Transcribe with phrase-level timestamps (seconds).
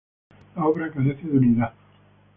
[0.55, 1.73] La obra carece de unidad.